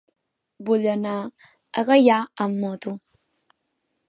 [0.69, 2.97] Vull anar a Gaià amb moto.